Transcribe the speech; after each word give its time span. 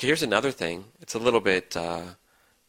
Okay, 0.00 0.06
here's 0.06 0.22
another 0.22 0.50
thing. 0.50 0.86
It's 1.02 1.12
a 1.12 1.18
little 1.18 1.42
bit 1.42 1.76
uh, 1.76 2.14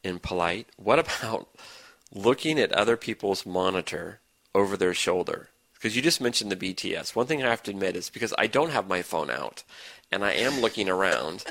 impolite. 0.04 0.68
What 0.76 1.00
about 1.00 1.48
looking 2.14 2.60
at 2.60 2.74
other 2.74 2.98
people's 2.98 3.46
monitor 3.46 4.20
over 4.54 4.76
their 4.76 4.94
shoulder? 4.94 5.48
Because 5.74 5.96
you 5.96 6.02
just 6.02 6.20
mentioned 6.20 6.52
the 6.52 6.58
BTS. 6.58 7.16
One 7.16 7.28
thing 7.28 7.42
I 7.42 7.50
have 7.50 7.64
to 7.64 7.72
admit 7.72 7.96
is 7.96 8.10
because 8.10 8.34
I 8.38 8.48
don't 8.48 8.72
have 8.72 8.86
my 8.86 9.02
phone 9.02 9.30
out 9.30 9.64
and 10.12 10.26
I 10.26 10.34
am 10.34 10.60
looking 10.60 10.90
around, 10.90 11.46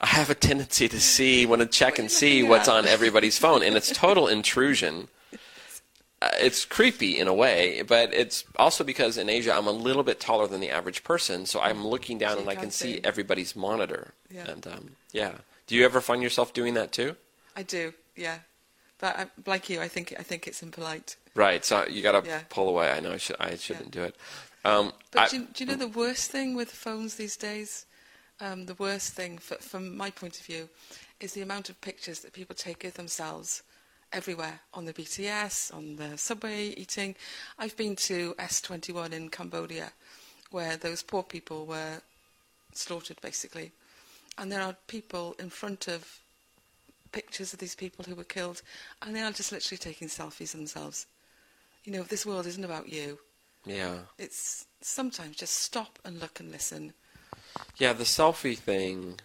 I 0.00 0.06
have 0.06 0.30
a 0.30 0.34
tendency 0.36 0.88
to 0.88 1.00
see, 1.00 1.44
want 1.44 1.62
to 1.62 1.66
check 1.66 1.98
and 1.98 2.08
see 2.08 2.44
what's 2.44 2.68
on 2.68 2.86
everybody's 2.86 3.36
phone, 3.36 3.64
and 3.64 3.74
it's 3.74 3.90
total 3.90 4.28
intrusion. 4.28 5.08
Uh, 6.22 6.28
it's 6.38 6.66
creepy 6.66 7.18
in 7.18 7.26
a 7.28 7.32
way, 7.34 7.82
but 7.82 8.12
it's 8.12 8.44
also 8.56 8.84
because 8.84 9.16
in 9.16 9.30
Asia 9.30 9.54
I'm 9.54 9.66
a 9.66 9.72
little 9.72 10.02
bit 10.02 10.20
taller 10.20 10.46
than 10.46 10.60
the 10.60 10.68
average 10.68 11.02
person, 11.02 11.46
so 11.46 11.60
I'm 11.60 11.86
looking 11.86 12.18
down 12.18 12.36
and 12.38 12.48
I 12.48 12.54
can 12.56 12.70
see 12.70 13.00
everybody's 13.02 13.56
monitor. 13.56 14.12
Yeah. 14.30 14.50
And 14.50 14.66
um, 14.66 14.90
yeah, 15.12 15.32
do 15.66 15.74
you 15.74 15.84
ever 15.84 16.00
find 16.02 16.22
yourself 16.22 16.52
doing 16.52 16.74
that 16.74 16.92
too? 16.92 17.16
I 17.56 17.62
do, 17.62 17.94
yeah. 18.16 18.40
But 18.98 19.18
I, 19.18 19.26
like 19.46 19.70
you, 19.70 19.80
I 19.80 19.88
think 19.88 20.14
I 20.18 20.22
think 20.22 20.46
it's 20.46 20.62
impolite. 20.62 21.16
Right. 21.34 21.64
So 21.64 21.86
you 21.86 22.02
got 22.02 22.22
to 22.22 22.28
Yeah. 22.28 22.40
pull 22.50 22.68
away. 22.68 22.90
I 22.90 23.00
know 23.00 23.12
I 23.12 23.16
should. 23.16 23.36
I 23.40 23.56
shouldn't 23.56 23.90
do 23.90 24.02
it. 24.02 24.14
Um, 24.62 24.92
But 25.12 25.20
I- 25.20 25.28
do, 25.28 25.36
you, 25.38 25.46
do 25.54 25.64
you 25.64 25.70
know 25.70 25.76
the 25.76 25.88
worst 25.88 26.30
thing 26.30 26.54
with 26.54 26.70
phones 26.70 27.14
these 27.14 27.36
days? 27.38 27.86
Um, 28.42 28.66
the 28.66 28.74
worst 28.74 29.14
thing, 29.14 29.38
f 29.50 29.58
from 29.60 29.96
my 29.96 30.10
point 30.10 30.38
of 30.38 30.44
view, 30.44 30.68
is 31.18 31.32
the 31.32 31.40
amount 31.40 31.70
of 31.70 31.80
pictures 31.80 32.20
that 32.20 32.34
people 32.34 32.54
take 32.54 32.84
of 32.84 32.92
themselves 32.94 33.62
everywhere 34.12 34.60
on 34.74 34.84
the 34.84 34.92
BTS, 34.92 35.74
on 35.74 35.96
the 35.96 36.16
subway, 36.16 36.68
eating. 36.76 37.14
I've 37.58 37.76
been 37.76 37.96
to 37.96 38.34
S21 38.38 39.12
in 39.12 39.28
Cambodia, 39.28 39.92
where 40.50 40.76
those 40.76 41.02
poor 41.02 41.22
people 41.22 41.66
were 41.66 42.00
slaughtered, 42.72 43.20
basically. 43.20 43.72
And 44.38 44.50
there 44.50 44.62
are 44.62 44.76
people 44.86 45.36
in 45.38 45.50
front 45.50 45.88
of 45.88 46.20
pictures 47.12 47.52
of 47.52 47.58
these 47.58 47.74
people 47.74 48.04
who 48.04 48.14
were 48.14 48.24
killed, 48.24 48.62
and 49.02 49.14
they 49.14 49.22
are 49.22 49.32
just 49.32 49.52
literally 49.52 49.78
taking 49.78 50.08
selfies 50.08 50.54
of 50.54 50.60
themselves. 50.60 51.06
You 51.84 51.92
know, 51.92 52.02
this 52.02 52.26
world 52.26 52.46
isn't 52.46 52.64
about 52.64 52.88
you 52.88 53.18
yeah. 53.64 53.98
it's 54.18 54.66
sometimes 54.80 55.36
just 55.36 55.54
stop 55.54 55.98
and 56.04 56.20
look 56.20 56.40
and 56.40 56.50
listen. 56.50 56.92
Yeah. 57.76 57.92
The 57.92 58.04
selfie 58.04 58.56
thing. 58.56 59.20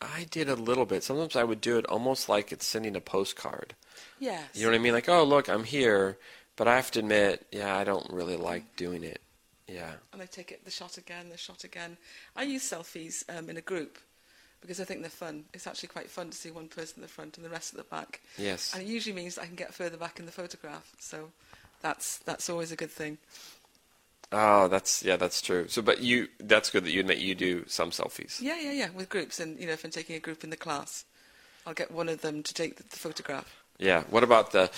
I 0.00 0.26
did 0.30 0.48
a 0.48 0.54
little 0.54 0.84
bit. 0.84 1.02
Sometimes 1.02 1.36
I 1.36 1.44
would 1.44 1.60
do 1.60 1.78
it 1.78 1.86
almost 1.86 2.28
like 2.28 2.52
it's 2.52 2.66
sending 2.66 2.96
a 2.96 3.00
postcard. 3.00 3.74
Yes. 4.18 4.44
You 4.54 4.64
know 4.64 4.70
what 4.70 4.78
I 4.78 4.82
mean? 4.82 4.92
Like, 4.92 5.08
oh 5.08 5.24
look, 5.24 5.48
I'm 5.48 5.64
here, 5.64 6.18
but 6.56 6.68
I 6.68 6.76
have 6.76 6.90
to 6.92 6.98
admit, 6.98 7.46
yeah, 7.50 7.76
I 7.76 7.84
don't 7.84 8.10
really 8.12 8.36
like 8.36 8.76
doing 8.76 9.04
it. 9.04 9.20
Yeah. 9.66 9.92
And 10.12 10.20
they 10.20 10.26
take 10.26 10.52
it 10.52 10.64
the 10.64 10.70
shot 10.70 10.96
again, 10.96 11.28
the 11.30 11.38
shot 11.38 11.64
again. 11.64 11.96
I 12.36 12.44
use 12.44 12.70
selfies 12.70 13.24
um, 13.36 13.50
in 13.50 13.56
a 13.56 13.62
group 13.62 13.98
because 14.60 14.80
I 14.80 14.84
think 14.84 15.00
they're 15.00 15.10
fun. 15.10 15.44
It's 15.54 15.66
actually 15.66 15.88
quite 15.88 16.10
fun 16.10 16.30
to 16.30 16.36
see 16.36 16.50
one 16.50 16.68
person 16.68 16.96
in 16.96 17.02
the 17.02 17.08
front 17.08 17.36
and 17.36 17.44
the 17.44 17.50
rest 17.50 17.74
at 17.74 17.78
the 17.78 17.84
back. 17.84 18.20
Yes. 18.38 18.74
And 18.74 18.82
it 18.82 18.88
usually 18.88 19.14
means 19.14 19.38
I 19.38 19.46
can 19.46 19.54
get 19.54 19.74
further 19.74 19.96
back 19.96 20.18
in 20.18 20.26
the 20.26 20.32
photograph. 20.32 20.92
So 20.98 21.30
that's 21.82 22.18
that's 22.18 22.48
always 22.48 22.72
a 22.72 22.76
good 22.76 22.90
thing. 22.90 23.18
Oh, 24.32 24.68
that's 24.68 25.02
yeah, 25.04 25.16
that's 25.16 25.40
true. 25.40 25.68
So, 25.68 25.82
but 25.82 26.02
you, 26.02 26.28
that's 26.40 26.70
good 26.70 26.84
that 26.84 26.90
you 26.90 27.00
admit 27.00 27.18
you 27.18 27.34
do 27.34 27.64
some 27.68 27.90
selfies. 27.90 28.40
Yeah, 28.40 28.58
yeah, 28.60 28.72
yeah. 28.72 28.88
With 28.94 29.08
groups, 29.08 29.38
and 29.38 29.58
you 29.58 29.66
know, 29.66 29.72
if 29.72 29.84
I'm 29.84 29.90
taking 29.90 30.16
a 30.16 30.20
group 30.20 30.42
in 30.42 30.50
the 30.50 30.56
class, 30.56 31.04
I'll 31.66 31.74
get 31.74 31.90
one 31.90 32.08
of 32.08 32.20
them 32.20 32.42
to 32.42 32.54
take 32.54 32.76
the, 32.76 32.82
the 32.82 32.96
photograph. 32.96 33.62
Yeah. 33.78 34.02
What 34.10 34.24
about 34.24 34.52
the 34.52 34.70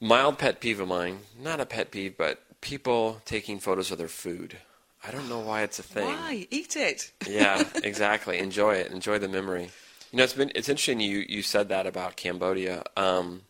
mild 0.00 0.38
pet 0.38 0.60
peeve 0.60 0.80
of 0.80 0.88
mine? 0.88 1.20
Not 1.38 1.60
a 1.60 1.66
pet 1.66 1.90
peeve, 1.90 2.16
but 2.16 2.40
people 2.60 3.20
taking 3.24 3.58
photos 3.58 3.90
of 3.90 3.98
their 3.98 4.08
food. 4.08 4.58
I 5.06 5.10
don't 5.10 5.28
know 5.28 5.40
why 5.40 5.62
it's 5.62 5.78
a 5.78 5.82
thing. 5.82 6.06
Why 6.06 6.46
eat 6.50 6.76
it? 6.76 7.10
yeah, 7.28 7.64
exactly. 7.82 8.38
Enjoy 8.38 8.74
it. 8.74 8.92
Enjoy 8.92 9.18
the 9.18 9.28
memory. 9.28 9.70
You 10.12 10.18
know, 10.18 10.24
it's 10.24 10.34
been 10.34 10.52
it's 10.54 10.68
interesting 10.68 11.00
you 11.00 11.24
you 11.28 11.42
said 11.42 11.68
that 11.68 11.86
about 11.86 12.16
Cambodia. 12.16 12.84
Um, 12.96 13.42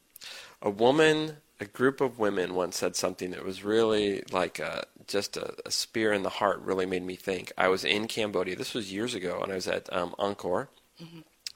a 0.62 0.70
woman, 0.70 1.38
a 1.60 1.66
group 1.66 2.00
of 2.00 2.18
women 2.18 2.54
once 2.54 2.78
said 2.78 2.96
something 2.96 3.30
that 3.32 3.44
was 3.44 3.62
really 3.62 4.22
like 4.32 4.58
a, 4.58 4.84
just 5.06 5.36
a, 5.36 5.54
a 5.66 5.70
spear 5.70 6.12
in 6.12 6.22
the 6.22 6.30
heart. 6.30 6.60
Really 6.60 6.86
made 6.86 7.02
me 7.04 7.16
think. 7.16 7.52
I 7.58 7.68
was 7.68 7.84
in 7.84 8.08
Cambodia. 8.08 8.56
This 8.56 8.74
was 8.74 8.92
years 8.92 9.14
ago, 9.14 9.40
and 9.42 9.52
I 9.52 9.56
was 9.56 9.68
at 9.68 9.92
um, 9.92 10.14
Angkor 10.18 10.68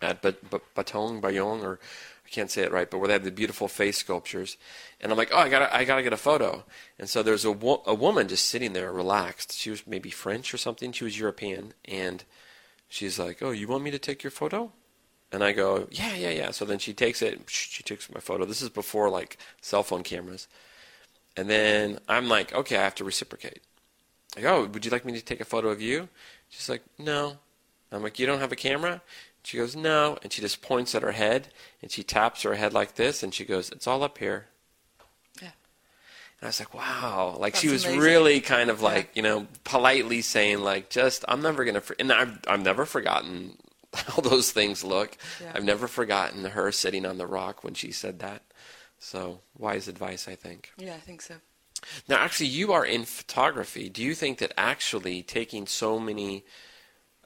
at 0.02 0.20
Bat- 0.22 0.50
Bat- 0.50 0.74
Batong 0.76 1.20
Bayong, 1.20 1.62
or 1.62 1.80
I 2.26 2.28
can't 2.28 2.50
say 2.50 2.62
it 2.62 2.72
right, 2.72 2.90
but 2.90 2.98
where 2.98 3.08
they 3.08 3.14
have 3.14 3.24
the 3.24 3.30
beautiful 3.30 3.68
face 3.68 3.98
sculptures. 3.98 4.56
And 5.00 5.10
I'm 5.10 5.18
like, 5.18 5.30
oh, 5.32 5.38
I 5.38 5.48
gotta, 5.48 5.74
I 5.74 5.84
gotta 5.84 6.02
get 6.02 6.12
a 6.12 6.18
photo. 6.18 6.64
And 6.98 7.08
so 7.08 7.22
there's 7.22 7.44
a, 7.44 7.52
wo- 7.52 7.82
a 7.86 7.94
woman 7.94 8.28
just 8.28 8.46
sitting 8.48 8.74
there, 8.74 8.92
relaxed. 8.92 9.52
She 9.52 9.70
was 9.70 9.86
maybe 9.86 10.10
French 10.10 10.52
or 10.52 10.58
something. 10.58 10.92
She 10.92 11.04
was 11.04 11.18
European, 11.18 11.74
and 11.84 12.24
she's 12.88 13.18
like, 13.18 13.42
oh, 13.42 13.52
you 13.52 13.68
want 13.68 13.84
me 13.84 13.90
to 13.90 13.98
take 13.98 14.22
your 14.22 14.30
photo? 14.30 14.72
And 15.34 15.42
I 15.42 15.50
go, 15.50 15.88
yeah, 15.90 16.14
yeah, 16.14 16.30
yeah. 16.30 16.50
So 16.52 16.64
then 16.64 16.78
she 16.78 16.94
takes 16.94 17.20
it. 17.20 17.40
She 17.48 17.82
takes 17.82 18.08
my 18.08 18.20
photo. 18.20 18.44
This 18.44 18.62
is 18.62 18.68
before 18.68 19.10
like 19.10 19.36
cell 19.60 19.82
phone 19.82 20.04
cameras. 20.04 20.46
And 21.36 21.50
then 21.50 21.98
I'm 22.08 22.28
like, 22.28 22.54
okay, 22.54 22.76
I 22.76 22.84
have 22.84 22.94
to 22.96 23.04
reciprocate. 23.04 23.60
Like, 24.36 24.44
oh, 24.44 24.66
would 24.66 24.84
you 24.84 24.92
like 24.92 25.04
me 25.04 25.12
to 25.12 25.20
take 25.20 25.40
a 25.40 25.44
photo 25.44 25.70
of 25.70 25.82
you? 25.82 26.08
She's 26.50 26.68
like, 26.68 26.82
no. 27.00 27.38
I'm 27.90 28.00
like, 28.04 28.20
you 28.20 28.26
don't 28.26 28.38
have 28.38 28.52
a 28.52 28.56
camera? 28.56 29.02
She 29.42 29.56
goes, 29.56 29.74
no. 29.74 30.18
And 30.22 30.32
she 30.32 30.40
just 30.40 30.62
points 30.62 30.94
at 30.94 31.02
her 31.02 31.10
head 31.12 31.48
and 31.82 31.90
she 31.90 32.04
taps 32.04 32.42
her 32.42 32.54
head 32.54 32.72
like 32.72 32.94
this 32.94 33.24
and 33.24 33.34
she 33.34 33.44
goes, 33.44 33.70
it's 33.70 33.88
all 33.88 34.04
up 34.04 34.18
here. 34.18 34.46
Yeah. 35.42 35.48
And 36.40 36.44
I 36.44 36.46
was 36.46 36.60
like, 36.60 36.74
wow. 36.74 37.36
Like 37.40 37.56
she 37.56 37.68
was 37.70 37.84
amazing. 37.84 38.00
really 38.00 38.40
kind 38.40 38.70
of 38.70 38.78
Yeah. 38.78 38.84
like, 38.84 39.10
you 39.16 39.22
know, 39.22 39.48
politely 39.64 40.22
saying 40.22 40.60
like, 40.60 40.90
just, 40.90 41.24
I'm 41.26 41.42
never 41.42 41.64
going 41.64 41.80
to, 41.80 41.96
and 41.98 42.12
I've, 42.12 42.38
I've 42.46 42.62
never 42.62 42.86
forgotten 42.86 43.56
how 44.08 44.20
those 44.20 44.52
things 44.52 44.84
look. 44.84 45.16
Yeah. 45.40 45.52
I've 45.54 45.64
never 45.64 45.88
forgotten 45.88 46.44
her 46.44 46.72
sitting 46.72 47.06
on 47.06 47.18
the 47.18 47.26
rock 47.26 47.64
when 47.64 47.74
she 47.74 47.92
said 47.92 48.18
that. 48.20 48.42
So 48.98 49.40
wise 49.58 49.88
advice, 49.88 50.28
I 50.28 50.34
think. 50.34 50.72
Yeah, 50.78 50.94
I 50.94 50.98
think 50.98 51.22
so. 51.22 51.34
Now, 52.08 52.16
actually, 52.16 52.46
you 52.46 52.72
are 52.72 52.84
in 52.84 53.04
photography. 53.04 53.88
Do 53.88 54.02
you 54.02 54.14
think 54.14 54.38
that 54.38 54.52
actually 54.56 55.22
taking 55.22 55.66
so 55.66 55.98
many, 55.98 56.44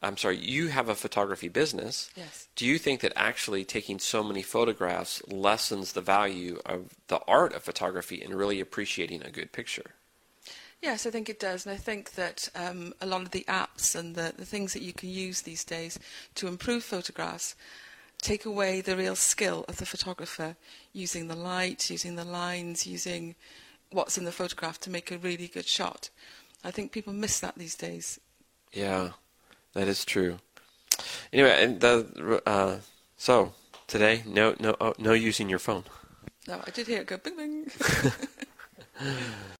I'm 0.02 0.16
sorry, 0.16 0.38
you 0.38 0.68
have 0.68 0.88
a 0.88 0.94
photography 0.94 1.48
business. 1.48 2.10
Yes. 2.16 2.48
Do 2.56 2.66
you 2.66 2.78
think 2.78 3.00
that 3.00 3.12
actually 3.14 3.64
taking 3.64 3.98
so 4.00 4.24
many 4.24 4.42
photographs 4.42 5.22
lessens 5.28 5.92
the 5.92 6.00
value 6.00 6.60
of 6.66 6.94
the 7.06 7.20
art 7.28 7.52
of 7.54 7.62
photography 7.62 8.20
and 8.20 8.34
really 8.34 8.60
appreciating 8.60 9.22
a 9.22 9.30
good 9.30 9.52
picture? 9.52 9.92
Yes, 10.80 11.06
I 11.06 11.10
think 11.10 11.28
it 11.28 11.40
does. 11.40 11.66
And 11.66 11.74
I 11.74 11.78
think 11.78 12.12
that 12.12 12.48
um, 12.54 12.94
a 13.00 13.06
lot 13.06 13.22
of 13.22 13.30
the 13.30 13.44
apps 13.48 13.96
and 13.96 14.14
the, 14.14 14.32
the 14.36 14.44
things 14.44 14.72
that 14.72 14.82
you 14.82 14.92
can 14.92 15.08
use 15.08 15.42
these 15.42 15.64
days 15.64 15.98
to 16.36 16.46
improve 16.46 16.84
photographs 16.84 17.56
take 18.20 18.44
away 18.44 18.80
the 18.80 18.96
real 18.96 19.16
skill 19.16 19.64
of 19.68 19.76
the 19.76 19.86
photographer 19.86 20.56
using 20.92 21.28
the 21.28 21.36
light, 21.36 21.90
using 21.90 22.16
the 22.16 22.24
lines, 22.24 22.86
using 22.86 23.34
what's 23.90 24.18
in 24.18 24.24
the 24.24 24.32
photograph 24.32 24.78
to 24.80 24.90
make 24.90 25.10
a 25.10 25.18
really 25.18 25.48
good 25.48 25.66
shot. 25.66 26.10
I 26.64 26.70
think 26.70 26.92
people 26.92 27.12
miss 27.12 27.40
that 27.40 27.56
these 27.56 27.76
days. 27.76 28.20
Yeah, 28.72 29.10
that 29.74 29.88
is 29.88 30.04
true. 30.04 30.38
Anyway, 31.32 31.62
and 31.62 31.80
the, 31.80 32.42
uh, 32.44 32.78
so 33.16 33.52
today, 33.86 34.22
no, 34.26 34.54
no, 34.58 34.76
oh, 34.80 34.94
no 34.98 35.12
using 35.12 35.48
your 35.48 35.60
phone. 35.60 35.84
No, 36.46 36.60
I 36.66 36.70
did 36.70 36.86
hear 36.86 37.00
it 37.00 37.06
go 37.06 37.18
bing 37.18 37.36
bing. 37.36 37.70